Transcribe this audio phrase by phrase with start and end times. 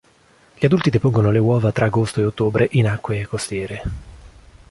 [0.57, 3.83] Gli adulti depongono le uova tra agosto e ottobre in acque costiere.